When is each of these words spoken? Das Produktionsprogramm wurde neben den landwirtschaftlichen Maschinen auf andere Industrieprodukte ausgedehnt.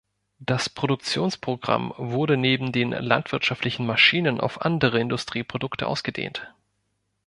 Das 0.39 0.67
Produktionsprogramm 0.67 1.93
wurde 1.95 2.35
neben 2.35 2.71
den 2.71 2.89
landwirtschaftlichen 2.91 3.85
Maschinen 3.85 4.39
auf 4.41 4.61
andere 4.63 4.99
Industrieprodukte 4.99 5.85
ausgedehnt. 5.85 6.51